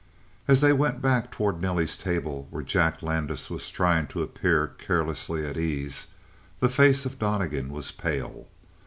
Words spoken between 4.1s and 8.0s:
appear carelessly at ease, the face of Donnegan was